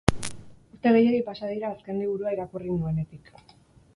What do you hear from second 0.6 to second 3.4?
Urte gehiegi pasa dira azken liburua irakurri nuenetik.